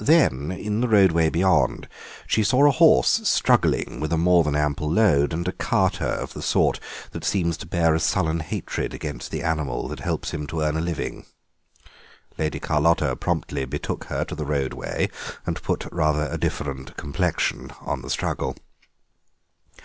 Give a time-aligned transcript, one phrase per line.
[0.00, 1.86] Then, in the roadway beyond,
[2.26, 6.32] she saw a horse struggling with a more than ample load, and a carter of
[6.32, 6.80] the sort
[7.12, 10.76] that seems to bear a sullen hatred against the animal that helps him to earn
[10.76, 11.26] a living.
[12.36, 15.08] Lady Carlotta promptly betook her to the roadway,
[15.46, 18.56] and put rather a different complexion on the struggle.